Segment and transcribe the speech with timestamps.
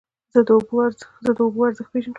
[0.33, 0.49] زه د
[1.45, 2.09] اوبو ارزښت پېژنم.